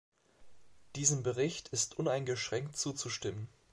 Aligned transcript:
Diesem 0.95 1.21
Bericht 1.21 1.67
ist 1.67 1.99
uneingeschränkt 1.99 2.75
zuzustimmen. 2.75 3.49